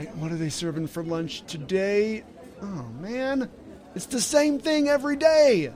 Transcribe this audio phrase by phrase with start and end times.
[0.00, 2.24] right, what are they serving for lunch today?
[2.62, 3.50] Oh man,
[3.94, 5.72] it's the same thing every day.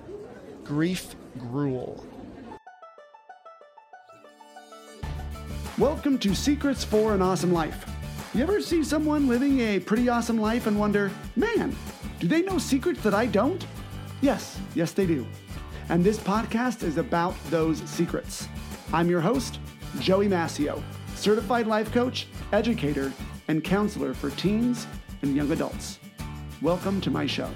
[0.65, 2.03] Grief gruel.
[5.77, 7.85] Welcome to Secrets for an Awesome Life.
[8.33, 11.77] You ever see someone living a pretty awesome life and wonder, man,
[12.19, 13.67] do they know secrets that I don't?
[14.23, 15.27] Yes, yes, they do.
[15.91, 18.49] And this podcast is about those secrets.
[18.91, 19.59] I'm your host,
[19.99, 20.83] Joey Mascio,
[21.15, 23.13] certified life coach, educator,
[23.49, 24.87] and counselor for teens
[25.23, 25.99] and young adults.
[26.63, 27.51] Welcome to my show.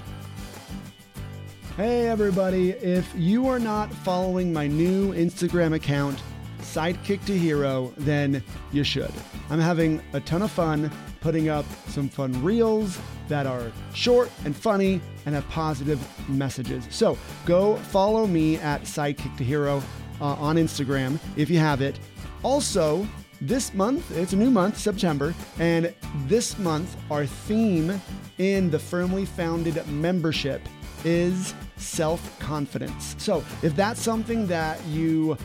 [1.77, 2.71] Hey, everybody.
[2.71, 6.21] If you are not following my new Instagram account,
[6.59, 9.11] Sidekick to Hero, then you should.
[9.49, 14.55] I'm having a ton of fun putting up some fun reels that are short and
[14.55, 16.85] funny and have positive messages.
[16.89, 19.81] So go follow me at Sidekick to Hero
[20.21, 21.99] uh, on Instagram if you have it.
[22.43, 23.07] Also,
[23.41, 25.93] this month, it's a new month, September, and
[26.25, 28.01] this month, our theme
[28.37, 30.61] in the Firmly Founded membership
[31.05, 33.15] is self confidence.
[33.17, 35.37] So, if that's something that you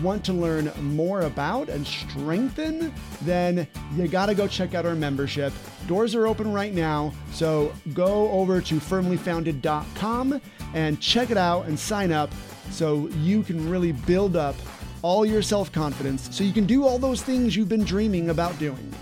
[0.00, 4.94] want to learn more about and strengthen, then you got to go check out our
[4.94, 5.52] membership.
[5.88, 10.40] Doors are open right now, so go over to firmlyfounded.com
[10.74, 12.30] and check it out and sign up
[12.70, 14.54] so you can really build up
[15.02, 18.58] all your self confidence so you can do all those things you've been dreaming about
[18.58, 18.92] doing.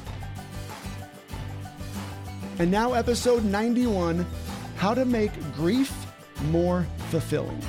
[2.59, 4.27] And now, episode 91
[4.77, 5.95] How to Make Grief
[6.51, 7.63] More Fulfilling.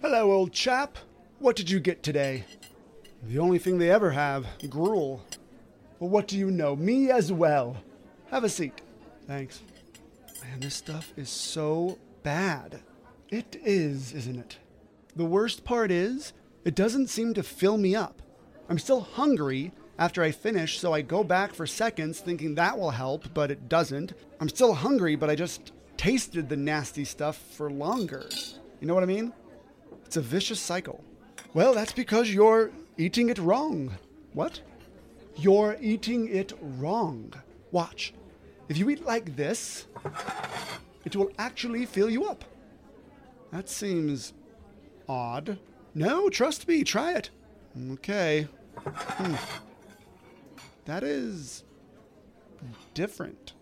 [0.00, 0.96] Hello, old chap.
[1.40, 2.44] What did you get today?
[3.24, 5.22] The only thing they ever have gruel.
[5.98, 6.76] Well, what do you know?
[6.76, 7.76] Me as well.
[8.30, 8.80] Have a seat.
[9.26, 9.60] Thanks.
[10.42, 12.80] Man, this stuff is so bad.
[13.28, 14.58] It is, isn't it?
[15.16, 16.32] The worst part is,
[16.64, 18.22] it doesn't seem to fill me up.
[18.68, 22.90] I'm still hungry after I finish, so I go back for seconds thinking that will
[22.90, 24.12] help, but it doesn't.
[24.40, 28.28] I'm still hungry, but I just tasted the nasty stuff for longer.
[28.80, 29.32] You know what I mean?
[30.04, 31.02] It's a vicious cycle.
[31.52, 33.92] Well, that's because you're eating it wrong.
[34.34, 34.60] What?
[35.34, 37.32] You're eating it wrong.
[37.72, 38.12] Watch.
[38.68, 39.86] If you eat like this,
[41.04, 42.44] it will actually fill you up.
[43.56, 44.34] That seems
[45.08, 45.58] odd.
[45.94, 47.30] No, trust me, try it.
[47.92, 48.48] Okay.
[48.84, 49.34] Hmm.
[50.84, 51.64] That is
[52.92, 53.54] different.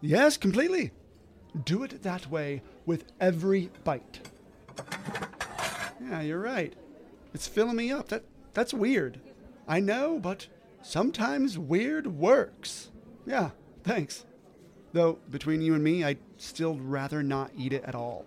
[0.00, 0.90] Yes, completely.
[1.64, 4.28] Do it that way with every bite.
[6.00, 6.74] Yeah, you're right.
[7.32, 8.08] It's filling me up.
[8.08, 9.20] That that's weird.
[9.68, 10.48] I know, but
[10.82, 12.90] sometimes weird works.
[13.24, 13.50] Yeah,
[13.84, 14.26] thanks.
[14.92, 18.26] Though between you and me, I'd still rather not eat it at all.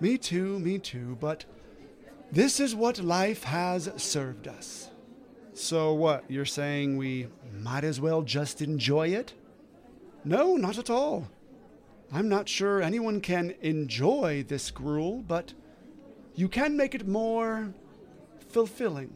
[0.00, 1.44] Me too, me too, but
[2.30, 4.90] this is what life has served us.
[5.54, 9.34] So, what, you're saying we might as well just enjoy it?
[10.24, 11.28] No, not at all.
[12.12, 15.52] I'm not sure anyone can enjoy this gruel, but
[16.34, 17.74] you can make it more
[18.50, 19.12] fulfilling.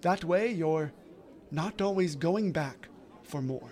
[0.00, 0.92] That way, you're
[1.50, 2.88] not always going back
[3.22, 3.70] for more.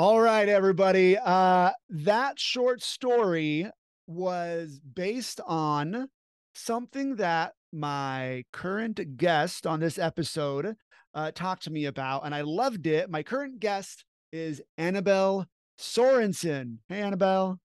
[0.00, 1.18] All right, everybody.
[1.18, 3.66] Uh, that short story
[4.06, 6.08] was based on
[6.54, 10.74] something that my current guest on this episode
[11.12, 13.10] uh, talked to me about, and I loved it.
[13.10, 15.44] My current guest is Annabelle
[15.78, 16.78] Sorensen.
[16.88, 17.60] Hey, Annabelle.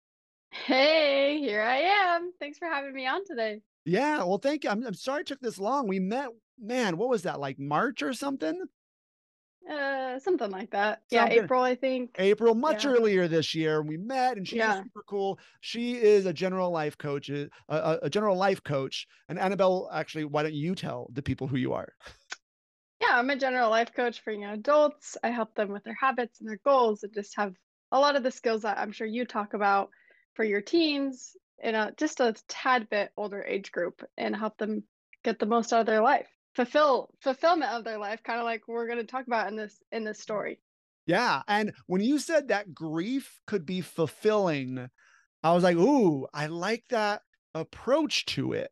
[0.52, 2.31] Hey, here I am.
[2.40, 3.59] Thanks for having me on today.
[3.84, 4.69] Yeah, well, thank you.
[4.69, 5.86] I'm, I'm sorry it took this long.
[5.86, 8.68] We met, man, what was that, like March or something?
[9.70, 11.02] Uh, something like that.
[11.12, 12.16] Yeah, April, I think.
[12.18, 12.92] April, much yeah.
[12.92, 13.82] earlier this year.
[13.82, 14.82] We met, and she's yeah.
[14.82, 15.40] super cool.
[15.62, 19.08] She is a general life coach, uh, a, a general life coach.
[19.30, 21.94] And Annabelle, actually, why don't you tell the people who you are?
[23.02, 25.16] Yeah, I'm a general life coach for young adults.
[25.24, 27.54] I help them with their habits and their goals, and just have
[27.92, 29.90] a lot of the skills that I'm sure you talk about
[30.34, 34.84] for your teens in a just a tad bit older age group, and help them
[35.24, 38.68] get the most out of their life fulfill fulfillment of their life kind of like
[38.68, 40.59] we're going to talk about in this in this story.
[41.06, 44.89] Yeah and when you said that grief could be fulfilling
[45.44, 47.21] i was like ooh i like that
[47.56, 48.71] approach to it.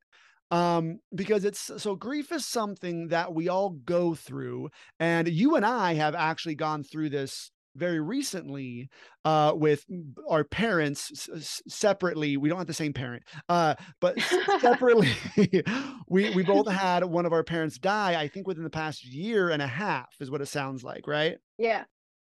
[0.52, 5.66] Um because it's so grief is something that we all go through and you and
[5.66, 8.90] i have actually gone through this very recently
[9.26, 9.86] uh, with
[10.30, 12.38] our parents s- separately.
[12.38, 14.20] We don't have the same parent, uh, but
[14.60, 15.12] separately,
[16.08, 18.20] we we both had one of our parents die.
[18.20, 21.38] I think within the past year and a half is what it sounds like, right?
[21.58, 21.86] Yeah.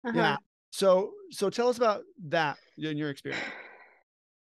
[0.06, 0.18] Uh-huh.
[0.18, 0.38] Yeah.
[0.72, 3.44] So so tell us about that in your experience.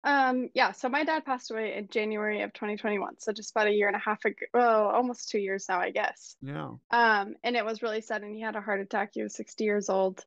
[0.04, 3.72] Um, yeah, so my dad passed away in January of 2021, so just about a
[3.72, 6.36] year and a half ago, well, almost two years now, I guess.
[6.40, 6.74] Yeah.
[6.92, 8.32] Um, and it was really sudden.
[8.32, 9.10] He had a heart attack.
[9.14, 10.24] He was 60 years old.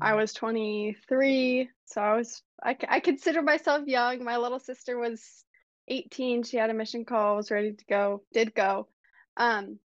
[0.00, 4.24] I was 23, so I was I, I consider myself young.
[4.24, 5.44] My little sister was
[5.88, 6.42] 18.
[6.42, 8.88] She had a mission call, was ready to go, did go.
[9.36, 9.78] Um,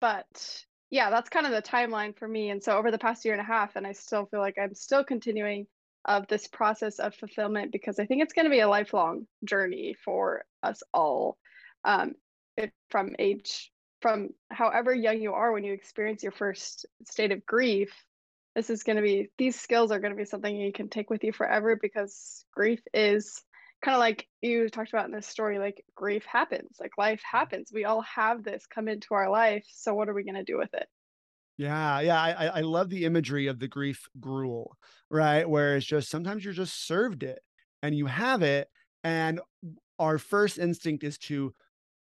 [0.00, 2.50] but yeah, that's kind of the timeline for me.
[2.50, 4.74] And so over the past year and a half, and I still feel like I'm
[4.74, 5.66] still continuing
[6.04, 9.94] of this process of fulfillment because I think it's going to be a lifelong journey
[10.04, 11.36] for us all.
[11.84, 12.14] Um,
[12.90, 13.70] from age,
[14.00, 17.92] from however young you are when you experience your first state of grief,
[18.58, 21.10] this is going to be, these skills are going to be something you can take
[21.10, 23.40] with you forever because grief is
[23.84, 27.70] kind of like you talked about in this story like grief happens like life happens.
[27.72, 30.58] We all have this come into our life so what are we going to do
[30.58, 30.88] with it?
[31.56, 34.76] Yeah, yeah, I I love the imagery of the grief gruel,
[35.08, 35.48] right?
[35.48, 37.40] Where it's just sometimes you're just served it
[37.82, 38.68] and you have it,
[39.04, 39.40] and
[40.00, 41.54] our first instinct is to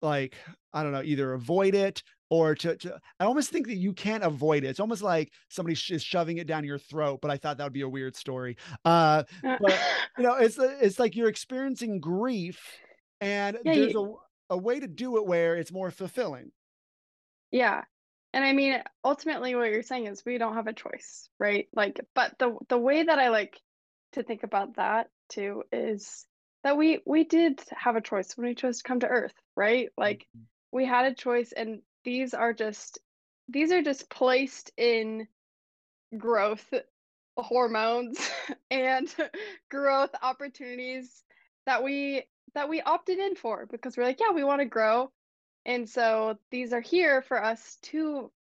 [0.04, 0.36] like
[0.72, 2.04] I don't know, either avoid it
[2.34, 4.68] or to, to I almost think that you can't avoid it.
[4.70, 7.64] It's almost like somebody sh- is shoving it down your throat, but I thought that
[7.64, 8.58] would be a weird story.
[8.84, 9.80] Uh, but
[10.18, 12.60] you know, it's it's like you're experiencing grief,
[13.22, 14.18] and yeah, there's you...
[14.50, 16.52] a a way to do it where it's more fulfilling.
[17.52, 17.84] Yeah,
[18.34, 21.68] and I mean, ultimately, what you're saying is we don't have a choice, right?
[21.72, 23.62] Like, but the the way that I like
[24.14, 26.26] to think about that too is
[26.64, 29.90] that we we did have a choice when we chose to come to Earth, right?
[30.00, 30.46] Like, mm-hmm.
[30.72, 33.00] we had a choice, and these are just
[33.50, 35.28] these are just placed in
[36.18, 36.74] growth
[37.38, 38.20] hormones
[38.72, 39.14] and
[39.70, 41.24] growth opportunities
[41.66, 42.24] that we
[42.54, 45.12] that we opted in for because we're like, yeah, we want to grow.
[45.66, 48.32] And so these are here for us to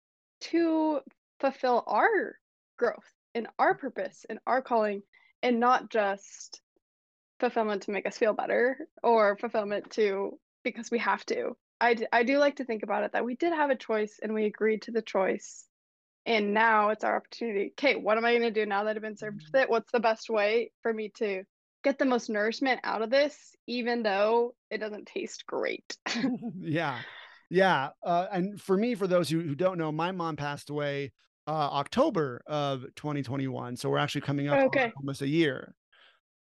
[0.42, 1.00] to
[1.40, 2.36] fulfill our
[2.76, 5.02] growth and our purpose and our calling
[5.42, 6.60] and not just
[7.40, 12.06] fulfillment to make us feel better or fulfillment to because we have to I, d-
[12.12, 14.46] I do like to think about it that we did have a choice and we
[14.46, 15.66] agreed to the choice
[16.24, 19.02] and now it's our opportunity okay what am i going to do now that i've
[19.02, 21.42] been served with it what's the best way for me to
[21.82, 25.96] get the most nourishment out of this, even though it doesn't taste great.
[26.60, 26.98] yeah.
[27.50, 27.90] Yeah.
[28.02, 31.12] Uh, and for me, for those who, who don't know, my mom passed away
[31.46, 33.76] uh, October of 2021.
[33.76, 34.92] So we're actually coming up okay.
[34.96, 35.74] almost a year.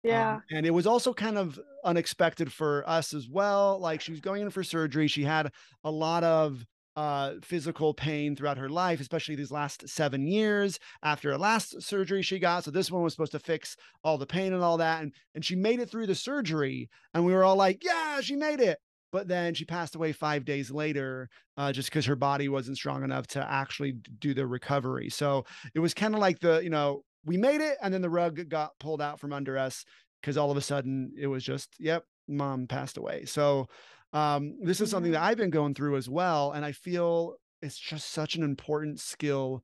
[0.04, 0.36] Yeah.
[0.36, 3.80] Um, and it was also kind of unexpected for us as well.
[3.80, 5.08] Like she was going in for surgery.
[5.08, 5.52] She had
[5.84, 6.66] a lot of
[6.96, 12.22] uh, physical pain throughout her life, especially these last seven years after her last surgery
[12.22, 12.64] she got.
[12.64, 15.02] So this one was supposed to fix all the pain and all that.
[15.02, 16.90] And, and she made it through the surgery.
[17.14, 18.80] And we were all like, yeah, she made it.
[19.12, 23.04] But then she passed away five days later, uh, just because her body wasn't strong
[23.04, 25.10] enough to actually do the recovery.
[25.10, 25.46] So
[25.76, 28.50] it was kind of like the, you know, we made it and then the rug
[28.50, 29.86] got pulled out from under us
[30.22, 33.26] because all of a sudden it was just, yep, mom passed away.
[33.26, 33.68] So
[34.14, 37.78] um, this is something that I've been going through as well, and I feel it's
[37.78, 39.64] just such an important skill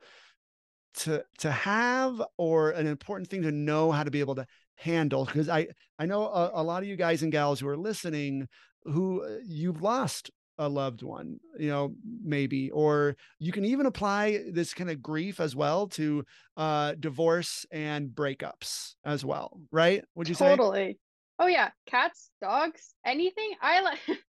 [0.96, 4.46] to to have or an important thing to know how to be able to
[4.76, 5.68] handle because i
[6.00, 8.48] i know a, a, lot of you guys and gals who are listening
[8.84, 11.94] who uh, you've lost a loved one you know
[12.24, 16.24] maybe or you can even apply this kind of grief as well to
[16.58, 20.56] uh divorce and breakups as well right would you totally.
[20.56, 21.00] say totally
[21.40, 24.00] oh yeah cats dogs anything i like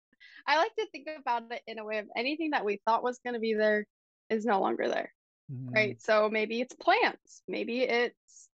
[0.49, 3.21] I like to think about it in a way of anything that we thought was
[3.23, 3.87] going to be there
[4.31, 5.13] is no longer there.
[5.53, 5.75] Mm-hmm.
[5.75, 6.03] Right.
[6.03, 7.43] So maybe it's plants.
[7.47, 8.49] Maybe it's,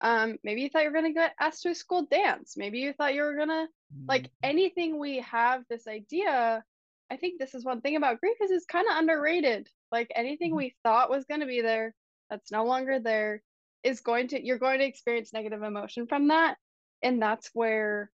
[0.00, 2.54] um, maybe you thought you were going to get asked to a school dance.
[2.56, 4.06] Maybe you thought you were going to, mm-hmm.
[4.06, 6.62] like anything we have this idea.
[7.10, 9.68] I think this is one thing about grief is it's kind of underrated.
[9.90, 10.58] Like anything mm-hmm.
[10.58, 11.94] we thought was going to be there
[12.28, 13.42] that's no longer there
[13.82, 16.56] is going to, you're going to experience negative emotion from that.
[17.02, 18.10] And that's where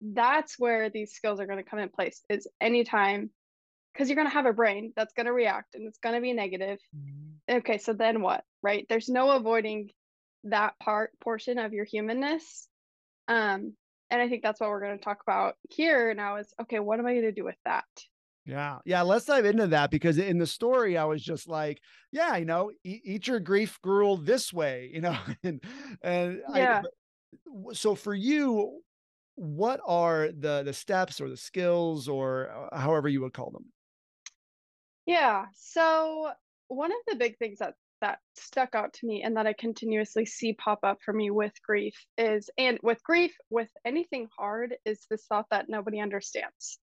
[0.00, 3.30] that's where these skills are going to come in place is anytime
[3.92, 6.20] because you're going to have a brain that's going to react and it's going to
[6.20, 7.56] be negative mm-hmm.
[7.56, 9.90] okay so then what right there's no avoiding
[10.44, 12.66] that part portion of your humanness
[13.28, 13.74] um
[14.10, 16.98] and i think that's what we're going to talk about here now is okay what
[16.98, 17.84] am i going to do with that
[18.44, 18.78] yeah.
[18.84, 19.02] Yeah.
[19.02, 21.80] Let's dive into that because in the story, I was just like,
[22.12, 25.62] yeah, you know, eat, eat your grief gruel this way, you know, and,
[26.02, 26.82] and yeah.
[26.84, 28.80] I, so for you,
[29.40, 33.64] what are the the steps or the skills or uh, however you would call them
[35.06, 36.30] yeah so
[36.68, 40.26] one of the big things that that stuck out to me and that i continuously
[40.26, 45.06] see pop up for me with grief is and with grief with anything hard is
[45.10, 46.78] this thought that nobody understands.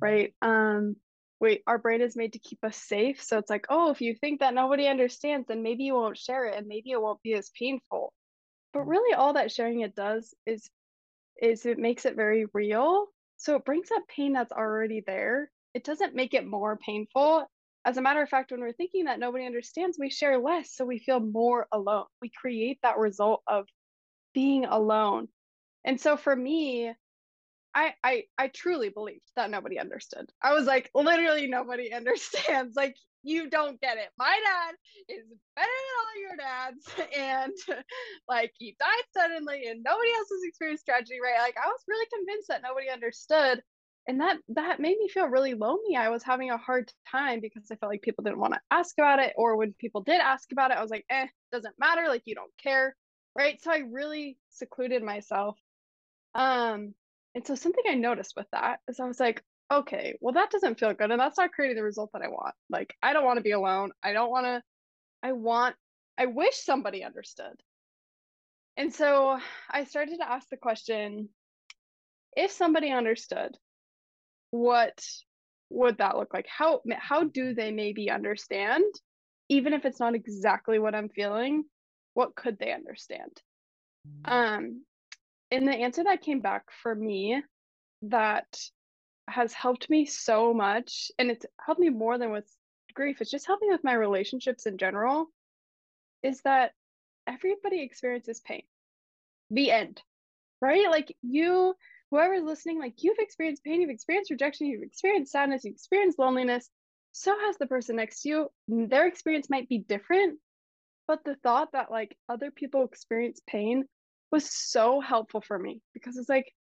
[0.00, 0.94] Right um
[1.40, 4.14] wait our brain is made to keep us safe so it's like oh if you
[4.14, 7.34] think that nobody understands then maybe you won't share it and maybe it won't be
[7.34, 8.12] as painful
[8.72, 8.90] but mm-hmm.
[8.90, 10.68] really all that sharing it does is
[11.40, 13.06] is it makes it very real.
[13.36, 15.50] So it brings up pain that's already there.
[15.74, 17.46] It doesn't make it more painful.
[17.84, 20.84] As a matter of fact, when we're thinking that nobody understands, we share less, so
[20.84, 22.04] we feel more alone.
[22.20, 23.66] We create that result of
[24.34, 25.28] being alone.
[25.84, 26.92] And so for me,
[27.74, 30.30] I, I I truly believed that nobody understood.
[30.42, 32.74] I was like, literally nobody understands.
[32.76, 34.08] Like you don't get it.
[34.18, 34.74] My dad
[35.08, 37.78] is better than all your dads, and
[38.28, 41.40] like he died suddenly, and nobody else has experienced tragedy, right?
[41.40, 43.62] Like I was really convinced that nobody understood,
[44.08, 45.96] and that that made me feel really lonely.
[45.96, 48.96] I was having a hard time because I felt like people didn't want to ask
[48.98, 52.08] about it, or when people did ask about it, I was like, eh, doesn't matter.
[52.08, 52.96] Like you don't care,
[53.36, 53.62] right?
[53.62, 55.58] So I really secluded myself.
[56.34, 56.94] Um,
[57.34, 60.78] and so something I noticed with that is I was like, okay, well, that doesn't
[60.78, 61.10] feel good.
[61.10, 62.54] And that's not creating the result that I want.
[62.68, 63.92] Like, I don't want to be alone.
[64.02, 64.62] I don't want to,
[65.22, 65.76] I want,
[66.18, 67.54] I wish somebody understood.
[68.76, 69.38] And so
[69.70, 71.28] I started to ask the question
[72.36, 73.56] if somebody understood,
[74.50, 74.98] what
[75.70, 76.46] would that look like?
[76.48, 78.84] How, how do they maybe understand?
[79.48, 81.64] Even if it's not exactly what I'm feeling,
[82.14, 83.40] what could they understand?
[84.24, 84.32] Mm.
[84.32, 84.84] Um,
[85.50, 87.42] and the answer that came back for me
[88.02, 88.58] that
[89.28, 92.50] has helped me so much and it's helped me more than with
[92.94, 95.28] grief it's just helped me with my relationships in general
[96.22, 96.72] is that
[97.26, 98.62] everybody experiences pain.
[99.50, 100.02] The end
[100.60, 100.90] right?
[100.90, 101.74] Like you
[102.10, 106.68] whoever's listening like you've experienced pain you've experienced rejection you've experienced sadness you've experienced loneliness
[107.12, 108.48] so has the person next to you.
[108.68, 110.38] Their experience might be different
[111.06, 113.84] but the thought that like other people experience pain
[114.30, 116.52] was so helpful for me because it's like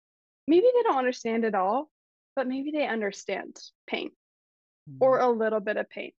[0.46, 1.90] maybe they don't understand it all,
[2.34, 3.56] but maybe they understand
[3.86, 4.10] pain
[4.88, 4.98] mm-hmm.
[5.00, 6.12] or a little bit of pain.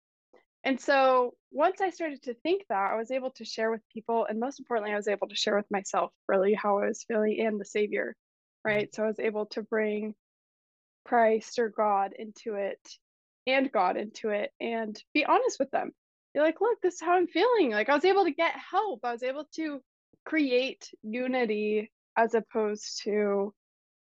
[0.63, 4.25] And so once I started to think that, I was able to share with people.
[4.29, 7.39] And most importantly, I was able to share with myself really how I was feeling
[7.39, 8.15] and the Savior,
[8.65, 8.87] right?
[8.91, 8.95] Mm-hmm.
[8.95, 10.15] So I was able to bring
[11.05, 12.79] Christ or God into it
[13.47, 15.91] and God into it and be honest with them.
[16.33, 17.71] Be like, look, this is how I'm feeling.
[17.71, 18.99] Like I was able to get help.
[19.03, 19.81] I was able to
[20.29, 23.51] create unity as opposed to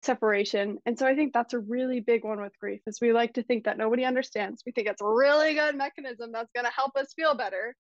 [0.02, 0.78] separation.
[0.86, 3.42] And so I think that's a really big one with grief is we like to
[3.42, 4.62] think that nobody understands.
[4.64, 7.74] We think it's a really good mechanism that's going to help us feel better.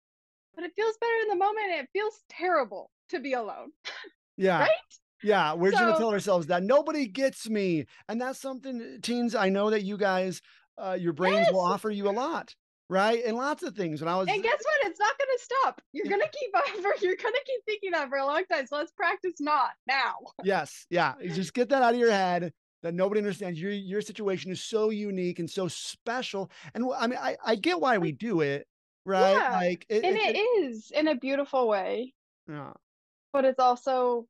[0.54, 1.80] But it feels better in the moment.
[1.80, 3.72] it feels terrible to be alone.
[4.38, 4.60] Yeah.
[4.60, 4.70] right?
[5.24, 7.86] Yeah, we're so, going to tell ourselves that nobody gets me.
[8.10, 10.42] And that's something teens I know that you guys
[10.77, 11.54] uh, your brains yes.
[11.54, 12.54] will offer you a lot
[12.89, 13.24] right?
[13.25, 14.01] And lots of things.
[14.01, 14.89] When I was And guess what?
[14.89, 15.82] It's not gonna stop.
[15.94, 18.68] You're gonna keep over, you're gonna keep thinking that for a long time.
[18.68, 20.15] So let's practice not now.
[20.44, 20.86] Yes.
[20.89, 21.13] Yeah.
[21.22, 23.60] just get that out of your head that nobody understands.
[23.60, 26.51] Your your situation is so unique and so special.
[26.74, 28.68] And I mean, I, I get why we do it,
[29.06, 29.32] right?
[29.32, 29.51] Yeah.
[29.58, 32.13] Like it, and it, it is in a beautiful way.
[32.48, 32.74] Yeah.
[33.34, 34.27] But it's also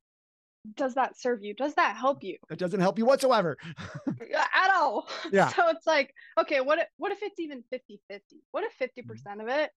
[0.74, 1.54] does that serve you?
[1.54, 2.36] Does that help you?
[2.50, 3.56] It doesn't help you whatsoever.
[4.54, 5.08] At all.
[5.32, 5.48] Yeah.
[5.48, 8.36] So it's like, okay, what if, what if it's even 50 50?
[8.52, 9.40] What if 50% mm-hmm.
[9.40, 9.70] of it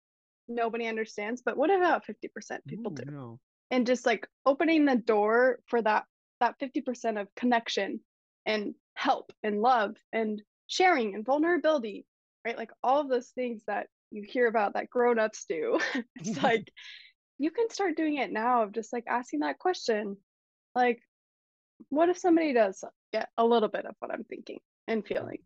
[0.50, 3.12] nobody understands, but what about 50% people Ooh, do?
[3.12, 3.40] No.
[3.72, 6.06] And just like opening the door for that
[6.40, 8.00] that 50% of connection
[8.46, 12.06] and help and love and sharing and vulnerability,
[12.46, 12.58] right?
[12.58, 15.80] Like all of those things that you hear about that grown-ups do.
[16.16, 16.72] it's like
[17.38, 20.18] you can start doing it now of just like asking that question
[20.80, 21.02] like
[21.90, 25.40] what if somebody does get a little bit of what i'm thinking and feeling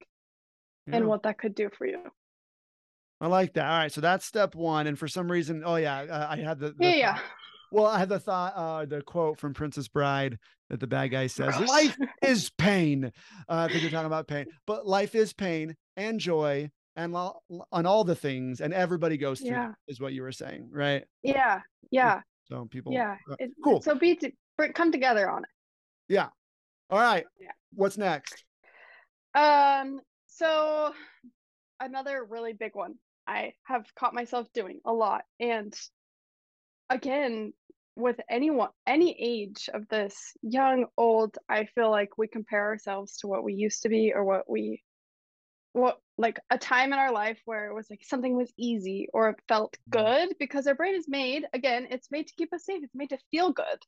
[0.87, 0.97] yeah.
[0.97, 1.99] and what that could do for you.
[3.21, 6.01] I like that all right so that's step one and for some reason oh yeah
[6.01, 7.19] uh, i had the, the yeah, yeah.
[7.71, 10.37] well i had the thought uh the quote from princess bride
[10.69, 13.11] that the bad guy says life is pain
[13.47, 17.39] uh because you're talking about pain but life is pain and joy and lo-
[17.71, 19.71] on all the things and everybody goes through yeah.
[19.87, 21.05] is what you were saying right?
[21.21, 21.61] Yeah
[21.91, 22.21] yeah.
[22.43, 23.81] so people yeah uh, cool.
[23.81, 24.19] so be
[24.73, 25.49] come together on it.
[26.07, 26.29] Yeah.
[26.89, 27.25] All right.
[27.39, 27.51] Yeah.
[27.73, 28.43] What's next?
[29.35, 29.99] Um.
[30.27, 30.93] So
[31.79, 32.95] another really big one
[33.27, 35.73] I have caught myself doing a lot, and
[36.89, 37.53] again
[37.95, 43.27] with anyone any age of this young old i feel like we compare ourselves to
[43.27, 44.81] what we used to be or what we
[45.73, 49.29] what like a time in our life where it was like something was easy or
[49.29, 52.83] it felt good because our brain is made again it's made to keep us safe
[52.83, 53.79] it's made to feel good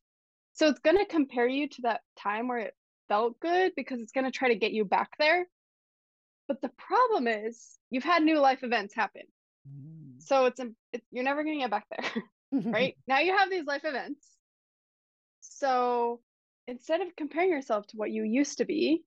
[0.55, 2.73] so it's going to compare you to that time where it
[3.09, 5.45] felt good because it's going to try to get you back there.
[6.47, 9.23] But the problem is you've had new life events happen.
[9.69, 10.21] Mm.
[10.21, 10.61] So it's,
[10.93, 12.23] it's you're never going to get back there.
[12.71, 12.95] right?
[13.07, 14.25] now you have these life events.
[15.41, 16.21] So
[16.67, 19.03] instead of comparing yourself to what you used to be,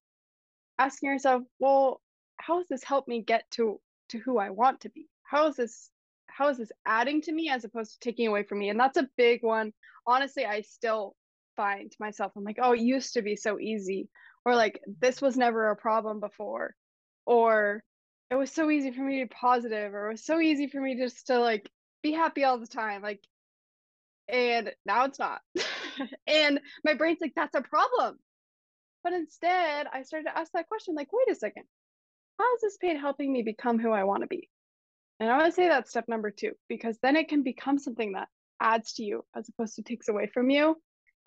[0.78, 2.02] asking yourself, well,
[2.37, 5.09] how has this helped me get to to who I want to be?
[5.23, 5.90] How is this
[6.26, 8.69] how is this adding to me as opposed to taking away from me?
[8.69, 9.73] And that's a big one.
[10.07, 11.17] Honestly, I still
[11.59, 12.33] to myself.
[12.37, 14.09] I'm like, oh, it used to be so easy,
[14.45, 16.75] or like this was never a problem before,
[17.27, 17.83] or
[18.31, 20.81] it was so easy for me to be positive, or it was so easy for
[20.81, 21.69] me just to like
[22.03, 23.03] be happy all the time.
[23.03, 23.21] Like,
[24.29, 25.41] and now it's not.
[26.27, 28.19] and my brain's like, that's a problem.
[29.03, 31.65] But instead, I started to ask that question like, wait a second,
[32.38, 34.49] how is this pain helping me become who I want to be?
[35.21, 38.29] And I would say that's step number two, because then it can become something that
[38.61, 40.77] adds to you as opposed to takes away from you.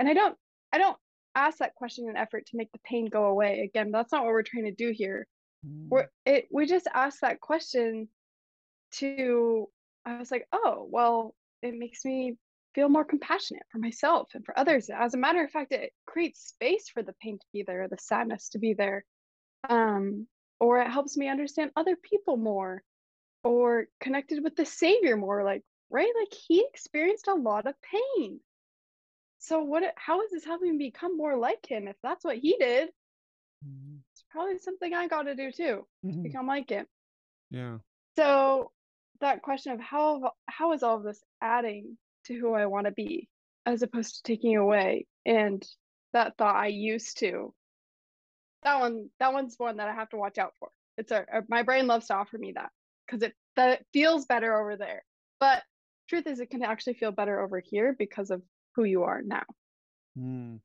[0.01, 0.36] And I don't,
[0.74, 0.98] I don't
[1.36, 3.60] ask that question in effort to make the pain go away.
[3.60, 5.27] Again, that's not what we're trying to do here.
[5.63, 5.89] Mm.
[5.89, 8.08] We're it we just ask that question
[8.93, 9.70] to
[10.03, 12.36] I was like, oh, well, it makes me
[12.74, 14.89] feel more compassionate for myself and for others.
[14.89, 17.98] As a matter of fact, it creates space for the pain to be there, the
[18.00, 19.05] sadness to be there.
[19.70, 20.25] Um,
[20.60, 22.81] or it helps me understand other people more
[23.43, 28.39] or connected with the savior more like right like he experienced a lot of pain
[29.41, 32.55] so what how is this helping me become more like him if that's what he
[32.60, 32.89] did?
[33.67, 33.98] Mm-hmm.
[34.12, 36.17] it's probably something i got to do too mm-hmm.
[36.17, 36.86] to become like him.
[37.50, 37.77] Yeah.
[38.15, 38.71] So
[39.19, 42.91] that question of how how is all of this adding to who i want to
[42.91, 43.27] be
[43.65, 45.67] as opposed to taking away and
[46.13, 47.53] that thought i used to?
[48.63, 50.69] That one that one's one that i have to watch out for.
[50.98, 52.69] It's a, a my brain loves to offer me that
[53.07, 55.03] because it that feels better over there.
[55.39, 55.63] But
[56.10, 58.43] truth is it can actually feel better over here because of
[58.75, 59.44] who you are now.
[60.18, 60.60] Mm.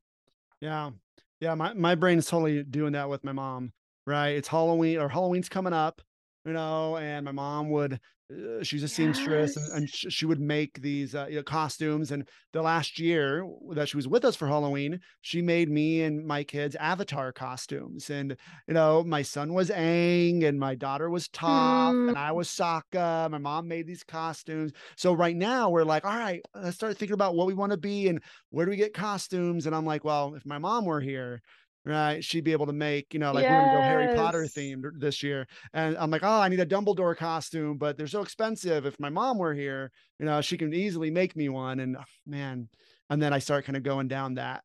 [0.61, 0.91] yeah.
[1.39, 3.71] Yeah my, my brain is totally doing that with my mom
[4.05, 4.29] right?
[4.29, 6.01] It's halloween or halloween's coming up
[6.47, 7.99] you know, and my mom would,
[8.31, 9.69] uh, she's a seamstress yes.
[9.69, 12.11] and, and sh- she would make these uh, you know, costumes.
[12.11, 16.25] And the last year that she was with us for Halloween, she made me and
[16.25, 18.09] my kids avatar costumes.
[18.09, 18.35] And,
[18.67, 22.09] you know, my son was Aang and my daughter was Toph mm.
[22.09, 23.29] and I was Sokka.
[23.29, 24.71] My mom made these costumes.
[24.95, 27.77] So right now we're like, all right, let's start thinking about what we want to
[27.77, 29.65] be and where do we get costumes?
[29.65, 31.41] And I'm like, well, if my mom were here,
[31.87, 32.23] right?
[32.23, 33.51] She'd be able to make, you know, like yes.
[33.51, 35.47] we're gonna go Harry Potter themed this year.
[35.73, 38.85] And I'm like, oh, I need a Dumbledore costume, but they're so expensive.
[38.85, 41.79] If my mom were here, you know, she can easily make me one.
[41.79, 42.67] And oh, man,
[43.09, 44.63] and then I start kind of going down that.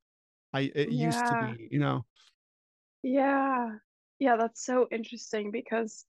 [0.52, 1.06] I it yeah.
[1.06, 2.04] used to be, you know.
[3.02, 3.70] Yeah.
[4.18, 6.04] Yeah, that's so interesting because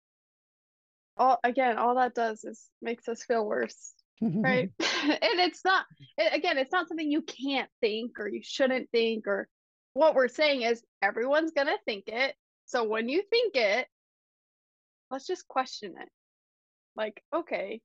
[1.15, 3.93] all again, all that does is makes us feel worse.
[4.21, 4.71] right.
[5.03, 5.85] and it's not
[6.17, 9.47] it, again, it's not something you can't think or you shouldn't think or
[9.93, 12.35] what we're saying is everyone's going to think it.
[12.65, 13.87] So when you think it,
[15.11, 16.09] let's just question it.
[16.95, 17.81] Like, okay,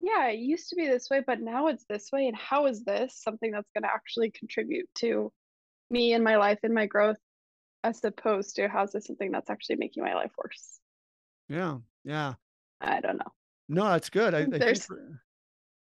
[0.00, 2.26] yeah, it used to be this way, but now it's this way.
[2.26, 5.32] And how is this something that's going to actually contribute to
[5.90, 7.18] me and my life and my growth,
[7.84, 10.80] as opposed to how's this something that's actually making my life worse?
[11.48, 11.78] Yeah.
[12.04, 12.34] Yeah.
[12.80, 13.32] I don't know.
[13.68, 14.34] No, that's good.
[14.34, 14.88] I, I There's,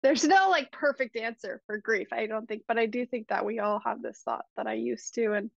[0.05, 3.43] there's no like perfect answer for grief i don't think but i do think that
[3.43, 5.49] we all have this thought that i used to and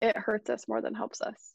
[0.00, 1.52] it hurts us more than helps us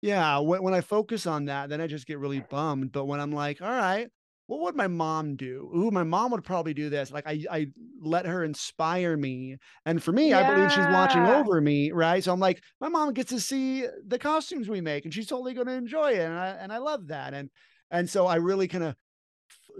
[0.00, 3.20] yeah when, when i focus on that then i just get really bummed but when
[3.20, 4.08] i'm like all right
[4.48, 5.70] what would my mom do?
[5.76, 7.12] Ooh, my mom would probably do this.
[7.12, 7.66] Like I, I
[8.00, 9.58] let her inspire me.
[9.84, 10.38] And for me, yeah.
[10.38, 12.24] I believe she's watching over me, right?
[12.24, 15.52] So I'm like, my mom gets to see the costumes we make and she's totally
[15.52, 16.20] going to enjoy it.
[16.20, 17.34] And I, and I love that.
[17.34, 17.50] And,
[17.90, 18.96] and so I really kind of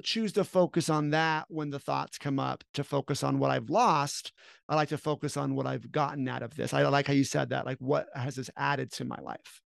[0.02, 3.70] choose to focus on that when the thoughts come up to focus on what I've
[3.70, 4.32] lost.
[4.68, 6.74] I like to focus on what I've gotten out of this.
[6.74, 9.60] I like how you said that, like what has this added to my life?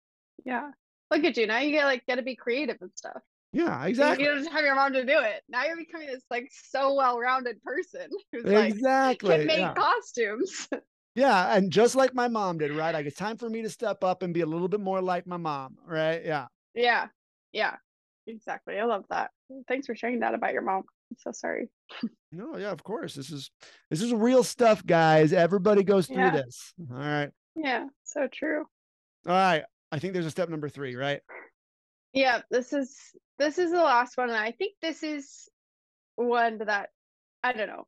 [0.44, 0.70] Yeah.
[1.10, 1.46] Look at you.
[1.46, 3.22] Now you get like got to be creative and stuff.
[3.52, 4.24] Yeah, exactly.
[4.24, 5.42] You don't just have your mom to do it.
[5.48, 9.28] Now you're becoming this like so well-rounded person who's exactly.
[9.28, 9.74] like can make yeah.
[9.74, 10.68] costumes.
[11.16, 12.94] yeah, and just like my mom did, right?
[12.94, 15.26] Like it's time for me to step up and be a little bit more like
[15.26, 16.24] my mom, right?
[16.24, 16.46] Yeah.
[16.74, 17.08] Yeah.
[17.52, 17.76] Yeah.
[18.26, 18.78] Exactly.
[18.78, 19.30] I love that.
[19.68, 20.82] Thanks for sharing that about your mom.
[21.10, 21.68] I'm so sorry.
[22.32, 23.14] no, yeah, of course.
[23.14, 23.50] This is
[23.90, 25.32] this is real stuff, guys.
[25.32, 26.30] Everybody goes through yeah.
[26.30, 26.72] this.
[26.90, 27.30] All right.
[27.56, 28.64] Yeah, so true.
[29.26, 29.64] All right.
[29.92, 31.20] I think there's a step number three, right?
[32.12, 32.96] Yeah, this is
[33.38, 34.28] this is the last one.
[34.28, 35.48] And I think this is
[36.16, 36.90] one that
[37.42, 37.86] I don't know.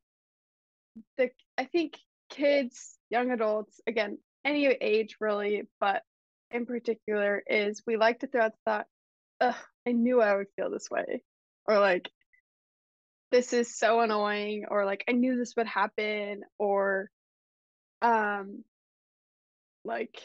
[1.17, 1.97] The I think
[2.29, 6.03] kids, young adults, again, any age really, but
[6.51, 8.91] in particular, is we like to throw out the thought, Ugh,
[9.87, 11.23] I knew I would feel this way.
[11.67, 12.09] Or like,
[13.31, 14.65] this is so annoying.
[14.69, 16.41] Or like, I knew this would happen.
[16.57, 17.09] Or,
[18.01, 18.63] um,
[19.83, 20.19] like,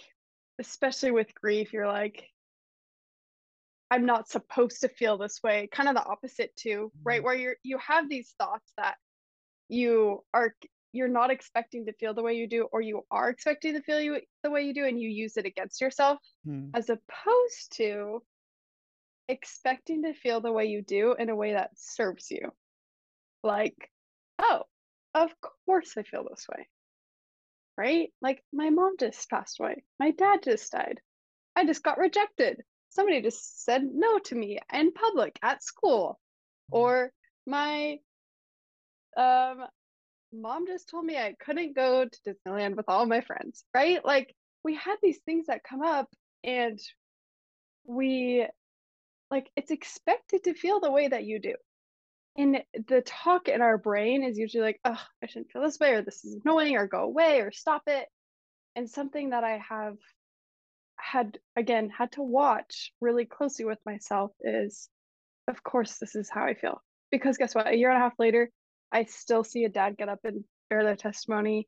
[0.59, 2.29] especially with grief, you're like,
[3.91, 5.69] I'm not supposed to feel this way.
[5.73, 7.19] Kind of the opposite too, right?
[7.19, 7.25] Mm-hmm.
[7.25, 8.97] Where you're you have these thoughts that
[9.69, 10.55] you are
[10.93, 14.01] you're not expecting to feel the way you do or you are expecting to feel
[14.01, 16.69] you the way you do and you use it against yourself hmm.
[16.75, 18.23] as opposed to
[19.29, 22.53] expecting to feel the way you do in a way that serves you.
[23.43, 23.91] Like,
[24.41, 24.65] oh,
[25.15, 25.31] of
[25.67, 26.69] course I feel this way.
[27.77, 28.11] right?
[28.21, 29.85] Like my mom just passed away.
[30.01, 31.01] My dad just died.
[31.57, 32.63] I just got rejected.
[32.91, 36.19] Somebody just said no to me in public at school.
[36.71, 37.13] Or
[37.47, 37.99] my
[39.17, 39.65] um
[40.33, 44.05] mom just told me I couldn't go to Disneyland with all my friends, right?
[44.05, 46.09] Like we had these things that come up
[46.45, 46.79] and
[47.87, 48.47] we
[49.31, 51.55] like it's expected to feel the way that you do.
[52.37, 55.93] And the talk in our brain is usually like, oh, I shouldn't feel this way,
[55.93, 58.07] or this is annoying, or go away, or stop it.
[58.77, 59.97] And something that I have
[60.97, 64.89] had, again, had to watch really closely with myself is,
[65.49, 66.81] of course, this is how I feel.
[67.11, 67.67] Because guess what?
[67.67, 68.51] A year and a half later,
[68.93, 71.67] I still see a dad get up and bear their testimony,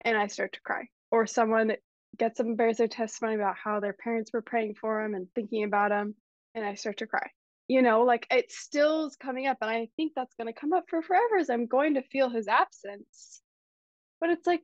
[0.00, 0.88] and I start to cry.
[1.12, 1.72] Or someone
[2.18, 5.28] gets up and bears their testimony about how their parents were praying for them and
[5.34, 6.16] thinking about them,
[6.54, 7.30] and I start to cry
[7.68, 10.72] you know like it still is coming up and i think that's going to come
[10.72, 13.40] up for forever as i'm going to feel his absence.
[14.20, 14.62] But it's like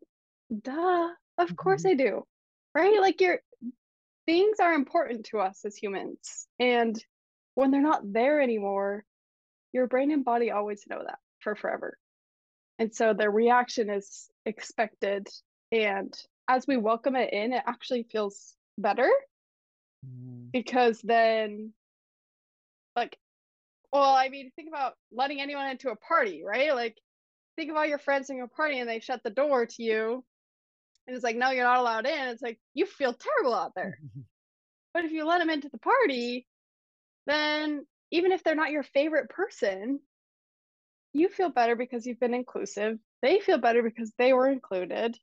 [0.62, 2.00] duh of course mm-hmm.
[2.00, 2.26] i do
[2.76, 3.00] right?
[3.00, 3.38] Like your
[4.26, 7.02] things are important to us as humans and
[7.54, 9.04] when they're not there anymore
[9.72, 11.96] your brain and body always know that for forever.
[12.78, 15.28] And so the reaction is expected
[15.72, 16.12] and
[16.48, 19.10] as we welcome it in it actually feels better
[20.06, 20.50] mm.
[20.52, 21.72] because then
[22.94, 23.16] like
[23.92, 26.74] well i mean think about letting anyone into a party right?
[26.74, 26.96] Like
[27.56, 30.24] think of all your friends in a party and they shut the door to you
[31.06, 32.28] and it's like no you're not allowed in.
[32.28, 33.98] It's like you feel terrible out there.
[34.94, 36.46] But if you let them into the party
[37.26, 40.00] then even if they're not your favorite person
[41.12, 42.98] you feel better because you've been inclusive.
[43.22, 45.18] They feel better because they were included.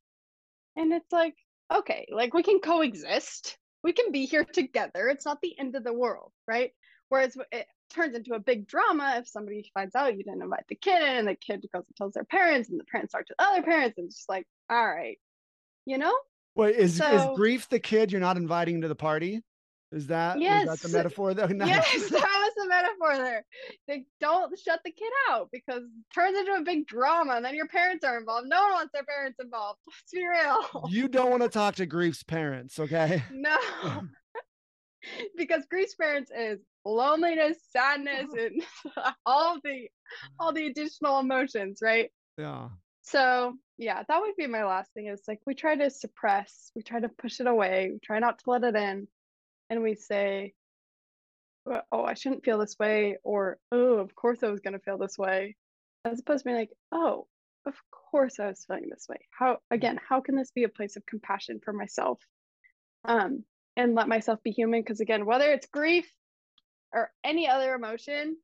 [0.75, 1.35] And it's like
[1.73, 5.83] okay like we can coexist we can be here together it's not the end of
[5.83, 6.71] the world right
[7.13, 10.73] Whereas it turns into a big drama if somebody finds out you didn't invite the
[10.73, 13.35] kid in and the kid goes and tells their parents and the parents talk to
[13.37, 15.19] other parents and it's just like, all right,
[15.85, 16.11] you know?
[16.55, 19.43] Wait, is, so, is grief the kid you're not inviting to the party?
[19.93, 20.67] Is that, yes.
[20.67, 21.33] that the metaphor?
[21.35, 21.47] There?
[21.53, 21.65] No.
[21.65, 24.03] Yes, that was the metaphor there.
[24.19, 27.67] Don't shut the kid out because it turns into a big drama and then your
[27.67, 28.47] parents are involved.
[28.47, 29.79] No one wants their parents involved.
[29.87, 30.89] Let's be real.
[30.89, 33.23] You don't want to talk to grief's parents, okay?
[33.31, 33.57] No.
[35.37, 38.63] because grief's parents is loneliness, sadness, and
[39.25, 39.89] all the
[40.39, 42.09] all the additional emotions, right?
[42.37, 42.69] Yeah.
[43.01, 46.81] So yeah, that would be my last thing is like we try to suppress, we
[46.81, 49.07] try to push it away, we try not to let it in,
[49.73, 50.53] and we say,
[51.91, 55.17] Oh, I shouldn't feel this way, or oh, of course I was gonna feel this
[55.17, 55.55] way.
[56.05, 57.27] As opposed to being like, oh,
[57.65, 59.19] of course I was feeling this way.
[59.31, 62.19] How again, how can this be a place of compassion for myself?
[63.05, 66.09] Um, and let myself be human because again whether it's grief
[66.93, 68.37] or any other emotion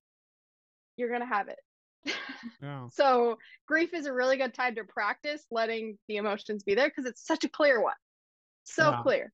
[0.97, 1.59] you're going to have it
[2.61, 2.87] yeah.
[2.91, 3.37] so
[3.67, 7.25] grief is a really good time to practice letting the emotions be there because it's
[7.25, 7.95] such a clear one
[8.63, 9.01] so yeah.
[9.01, 9.33] clear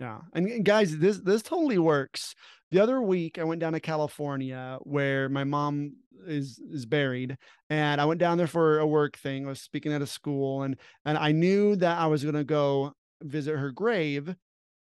[0.00, 2.34] yeah and guys this this totally works
[2.70, 5.92] the other week i went down to california where my mom
[6.26, 7.36] is is buried
[7.70, 10.62] and i went down there for a work thing i was speaking at a school
[10.62, 14.34] and and i knew that i was going to go visit her grave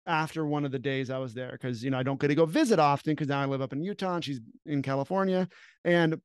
[0.06, 2.34] after one of the days I was there because you know I don't get to
[2.34, 5.48] go visit often because now I live up in Utah and she's in California.
[5.84, 6.20] And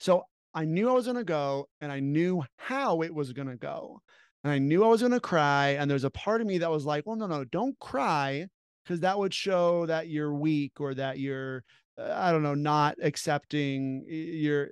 [0.00, 0.24] so
[0.54, 3.56] I knew I was going to go and I knew how it was going to
[3.56, 4.02] go.
[4.44, 5.70] And I knew I was going to cry.
[5.70, 8.46] And there's a part of me that was like, well, no, no, don't cry
[8.84, 11.64] because that would show that you're weak or that you're
[11.98, 14.68] uh, I don't know, not accepting your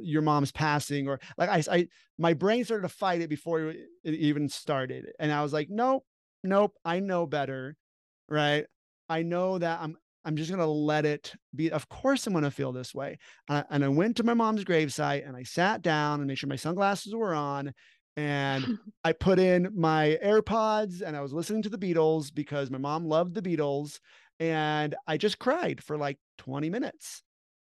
[0.00, 3.78] your mom's passing or like I, I my brain started to fight it before it
[4.04, 6.04] even started, and I was like, nope,
[6.42, 7.76] nope, I know better,
[8.28, 8.66] right?
[9.08, 11.70] I know that I'm I'm just gonna let it be.
[11.70, 13.18] Of course, I'm gonna feel this way.
[13.48, 16.38] And I, and I went to my mom's gravesite and I sat down and made
[16.38, 17.72] sure my sunglasses were on,
[18.16, 22.78] and I put in my AirPods and I was listening to the Beatles because my
[22.78, 24.00] mom loved the Beatles,
[24.40, 27.22] and I just cried for like 20 minutes,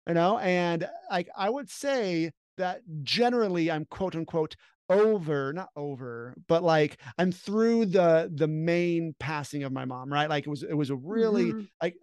[0.08, 0.38] you know.
[0.40, 4.56] And like I would say that generally I'm quote unquote
[4.90, 10.30] over not over but like i'm through the the main passing of my mom right
[10.32, 11.64] like it was it was a really mm-hmm.
[11.80, 11.96] like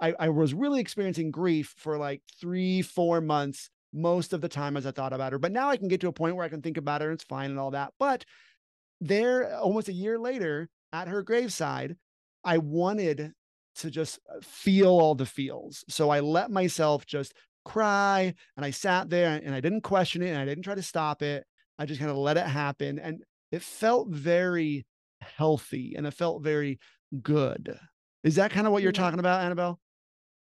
[0.00, 4.76] I, I was really experiencing grief for like three four months most of the time
[4.76, 6.48] as i thought about her but now i can get to a point where i
[6.48, 8.24] can think about her and it's fine and all that but
[9.00, 11.96] there almost a year later at her graveside
[12.44, 13.32] i wanted
[13.74, 18.70] to just uh, feel all the feels so i let myself just cry and i
[18.70, 21.44] sat there and i didn't question it and i didn't try to stop it
[21.82, 22.98] I just kind of let it happen.
[22.98, 24.86] And it felt very
[25.20, 26.78] healthy and it felt very
[27.22, 27.76] good.
[28.24, 29.80] Is that kind of what you're talking about, Annabelle?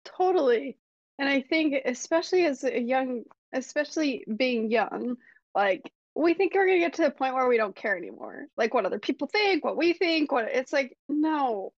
[0.04, 0.78] Totally.
[1.18, 5.16] And I think, especially as a young, especially being young,
[5.54, 8.46] like we think we're gonna get to the point where we don't care anymore.
[8.56, 11.72] Like what other people think, what we think, what it's like, no.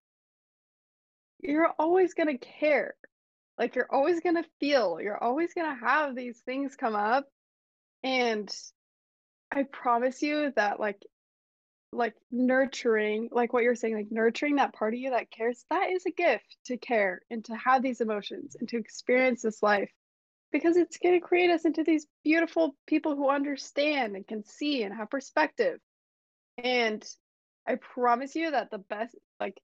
[1.41, 2.95] You're always gonna care.
[3.57, 7.25] Like you're always gonna feel, you're always gonna have these things come up.
[8.03, 8.49] And
[9.51, 11.01] I promise you that like
[11.91, 15.89] like nurturing, like what you're saying, like nurturing that part of you that cares, that
[15.89, 19.91] is a gift to care and to have these emotions and to experience this life
[20.51, 24.83] because it's going to create us into these beautiful people who understand and can see
[24.83, 25.79] and have perspective.
[26.63, 27.03] And
[27.67, 29.59] I promise you that the best, like,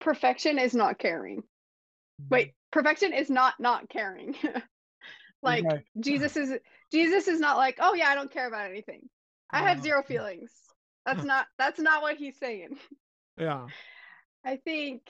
[0.00, 1.38] perfection is not caring.
[1.38, 2.28] Mm-hmm.
[2.30, 4.36] Wait, perfection is not not caring.
[5.42, 5.82] like okay.
[6.00, 6.52] Jesus is
[6.92, 9.08] Jesus is not like, "Oh yeah, I don't care about anything.
[9.50, 10.50] I have zero feelings."
[11.06, 12.76] That's not that's not what he's saying.
[13.38, 13.66] Yeah.
[14.44, 15.02] I think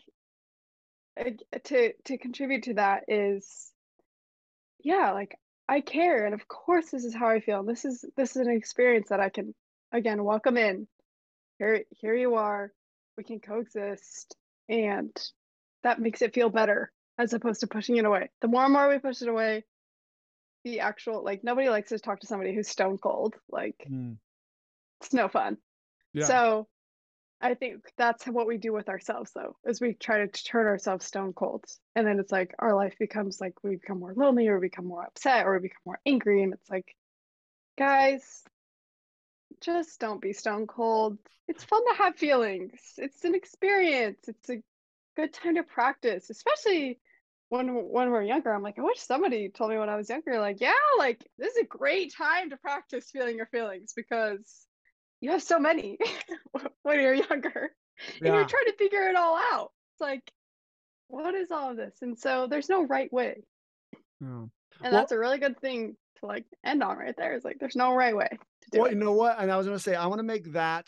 [1.64, 3.70] to to contribute to that is
[4.82, 7.62] yeah, like I care and of course this is how I feel.
[7.62, 9.54] This is this is an experience that I can
[9.92, 10.86] again welcome in.
[11.58, 12.72] Here here you are.
[13.16, 14.36] We can coexist
[14.68, 15.16] and
[15.82, 18.30] that makes it feel better as opposed to pushing it away.
[18.40, 19.64] The more and more we push it away,
[20.64, 23.34] the actual like nobody likes to talk to somebody who's stone cold.
[23.48, 24.16] Like mm.
[25.00, 25.58] it's no fun.
[26.14, 26.24] Yeah.
[26.24, 26.68] So
[27.40, 31.04] I think that's what we do with ourselves though, is we try to turn ourselves
[31.04, 31.64] stone cold.
[31.94, 34.86] And then it's like our life becomes like we become more lonely or we become
[34.86, 36.42] more upset or we become more angry.
[36.42, 36.94] And it's like,
[37.76, 38.42] guys,
[39.60, 41.18] just don't be stone cold.
[41.48, 42.80] It's fun to have feelings.
[42.96, 44.20] It's an experience.
[44.26, 44.62] It's a
[45.16, 46.98] good time to practice, especially
[47.50, 48.52] when when we're younger.
[48.52, 51.52] I'm like, I wish somebody told me when I was younger, like, yeah, like this
[51.56, 54.66] is a great time to practice feeling your feelings because
[55.20, 55.98] you have so many
[56.82, 57.70] when you're younger
[58.20, 58.28] yeah.
[58.28, 60.32] and you're trying to figure it all out it's like
[61.08, 63.42] what is all of this and so there's no right way
[64.20, 64.28] yeah.
[64.28, 64.50] and
[64.82, 67.76] well, that's a really good thing to like end on right there is like there's
[67.76, 68.94] no right way to do well it.
[68.94, 70.86] you know what and i was going to say i want to make that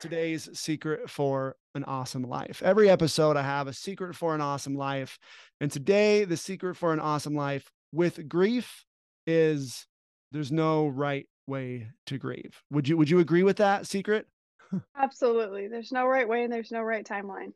[0.00, 4.76] today's secret for an awesome life every episode i have a secret for an awesome
[4.76, 5.18] life
[5.60, 8.84] and today the secret for an awesome life with grief
[9.26, 9.86] is
[10.32, 12.62] there's no right way to grieve.
[12.70, 14.26] Would you would you agree with that secret?
[14.96, 15.68] Absolutely.
[15.68, 17.52] There's no right way and there's no right timeline.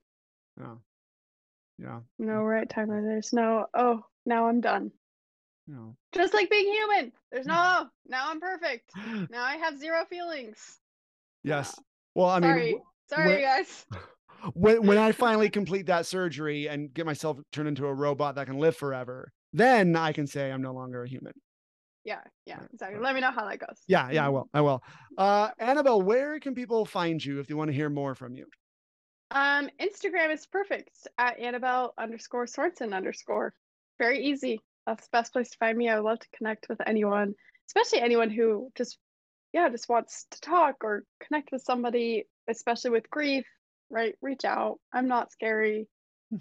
[0.59, 0.75] Yeah.
[1.79, 2.01] Yeah.
[2.19, 3.05] No right timeline.
[3.05, 4.91] There's no oh, now I'm done.
[5.69, 5.97] No.
[6.13, 7.13] Just like being human.
[7.31, 8.91] There's no oh, now I'm perfect.
[9.31, 10.79] Now I have zero feelings.
[11.45, 11.79] Yes.
[12.15, 12.65] Well, I sorry.
[12.73, 13.87] mean sorry when, guys.
[14.55, 18.49] When when I finally complete that surgery and get myself turned into a robot that
[18.49, 21.33] can live forever, then I can say I'm no longer a human
[22.05, 23.01] yeah yeah exactly.
[23.01, 23.79] let me know how that goes.
[23.87, 24.83] Yeah yeah i will i will.
[25.17, 28.47] Uh annabelle where can people find you if they want to hear more from you?
[29.31, 33.55] Um instagram is perfect at annabelle underscore sorensen underscore.
[33.99, 34.61] Very easy.
[34.87, 35.89] That's the best place to find me.
[35.89, 37.35] I would love to connect with anyone
[37.69, 38.99] especially anyone who just
[39.53, 43.45] yeah just wants to talk or connect with somebody especially with grief
[43.93, 44.15] right?
[44.23, 44.81] Reach out.
[44.93, 45.87] I'm not scary.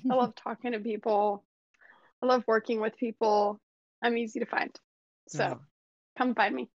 [0.09, 1.43] I love talking to people.
[2.23, 3.59] I love working with people.
[4.01, 4.71] I'm easy to find
[5.31, 5.55] so yeah.
[6.17, 6.69] come find me.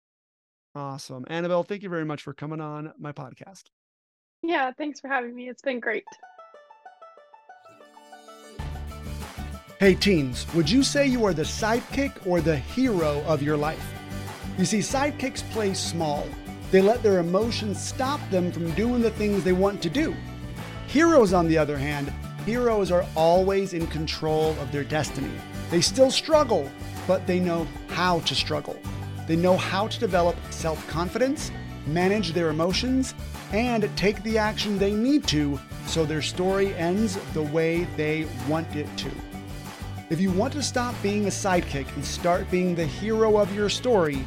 [0.74, 1.24] Awesome.
[1.28, 3.64] Annabelle, thank you very much for coming on my podcast.
[4.42, 5.48] Yeah, thanks for having me.
[5.48, 6.04] It's been great.
[9.80, 13.92] Hey, teens, would you say you are the sidekick or the hero of your life?
[14.56, 16.26] You see, sidekicks play small.
[16.70, 20.14] They let their emotions stop them from doing the things they want to do.
[20.86, 22.12] Heroes, on the other hand,
[22.46, 25.32] heroes are always in control of their destiny.
[25.70, 26.70] They still struggle,
[27.06, 28.76] but they know how to struggle.
[29.26, 31.50] They know how to develop self confidence,
[31.86, 33.14] manage their emotions,
[33.52, 38.74] and take the action they need to so their story ends the way they want
[38.74, 39.10] it to.
[40.10, 43.68] If you want to stop being a sidekick and start being the hero of your
[43.68, 44.24] story,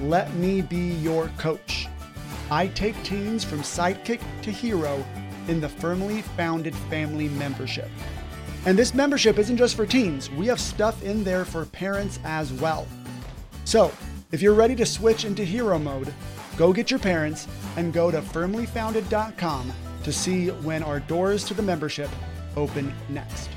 [0.00, 1.86] let me be your coach.
[2.50, 5.04] I take teens from sidekick to hero
[5.48, 7.90] in the firmly founded family membership.
[8.66, 12.52] And this membership isn't just for teens, we have stuff in there for parents as
[12.52, 12.86] well.
[13.64, 13.92] So,
[14.32, 16.12] if you're ready to switch into hero mode,
[16.56, 21.62] go get your parents and go to firmlyfounded.com to see when our doors to the
[21.62, 22.10] membership
[22.56, 23.50] open next.